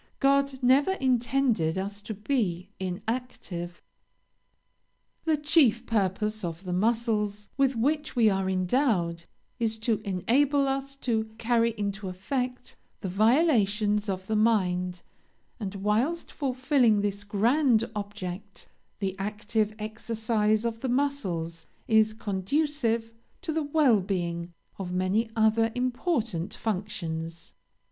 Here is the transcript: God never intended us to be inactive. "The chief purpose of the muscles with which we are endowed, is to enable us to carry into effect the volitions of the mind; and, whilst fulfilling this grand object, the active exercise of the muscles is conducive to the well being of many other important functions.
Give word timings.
God 0.19 0.63
never 0.63 0.93
intended 0.93 1.77
us 1.77 2.01
to 2.01 2.15
be 2.15 2.71
inactive. 2.79 3.83
"The 5.25 5.37
chief 5.37 5.85
purpose 5.85 6.43
of 6.43 6.63
the 6.63 6.73
muscles 6.73 7.49
with 7.55 7.75
which 7.75 8.15
we 8.15 8.27
are 8.27 8.49
endowed, 8.49 9.25
is 9.59 9.77
to 9.81 10.01
enable 10.03 10.67
us 10.67 10.95
to 11.05 11.25
carry 11.37 11.75
into 11.77 12.07
effect 12.09 12.75
the 13.01 13.09
volitions 13.09 14.09
of 14.09 14.25
the 14.25 14.35
mind; 14.35 15.03
and, 15.59 15.75
whilst 15.75 16.31
fulfilling 16.31 17.01
this 17.01 17.23
grand 17.23 17.87
object, 17.95 18.69
the 18.97 19.15
active 19.19 19.75
exercise 19.77 20.65
of 20.65 20.79
the 20.79 20.89
muscles 20.89 21.67
is 21.87 22.15
conducive 22.15 23.13
to 23.43 23.53
the 23.53 23.61
well 23.61 23.99
being 24.01 24.51
of 24.79 24.91
many 24.91 25.29
other 25.35 25.71
important 25.75 26.55
functions. 26.55 27.53